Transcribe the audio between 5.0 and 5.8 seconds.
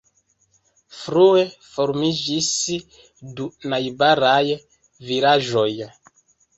vilaĝoj.